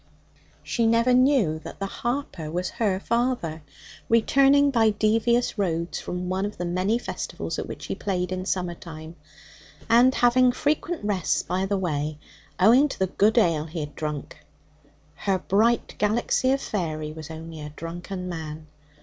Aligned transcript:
She 0.63 0.87
never 0.87 1.13
knew 1.13 1.59
that 1.59 1.77
the 1.77 1.85
harper 1.85 2.49
was 2.49 2.71
her 2.71 2.99
father 2.99 3.61
returning 4.09 4.71
by 4.71 4.89
devious 4.89 5.59
roads 5.59 5.99
from 5.99 6.27
one 6.27 6.43
of 6.43 6.57
the 6.57 6.65
many 6.65 6.97
festivals 6.97 7.59
at 7.59 7.67
which 7.67 7.85
he 7.85 7.93
played 7.93 8.31
in 8.31 8.47
summer 8.47 8.73
time, 8.73 9.15
and 9.87 10.15
having 10.15 10.53
frequent 10.53 11.05
rests 11.05 11.43
by 11.43 11.67
the 11.67 11.77
way, 11.77 12.17
owing 12.59 12.87
to 12.89 12.97
the 12.97 13.05
good 13.21 13.37
ale 13.37 13.65
he 13.65 13.81
had 13.81 13.93
drunk. 13.93 14.37
Her 15.13 15.37
bright 15.37 15.93
galaxy 15.99 16.51
of 16.51 16.61
faery 16.61 17.13
was 17.13 17.29
only 17.29 17.61
a 17.61 17.69
drunken 17.69 18.27
man. 18.27 18.65